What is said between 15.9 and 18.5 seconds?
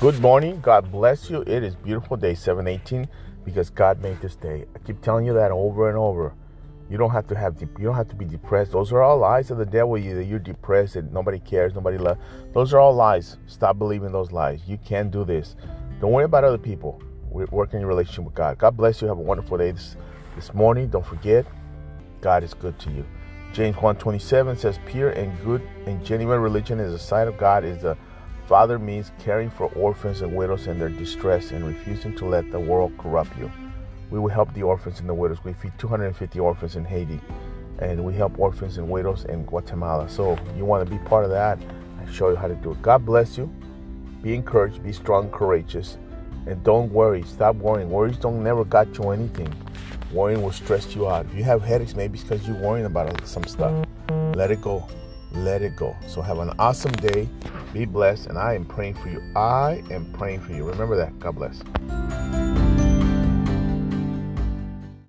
Don't worry about other people. We're working your relationship with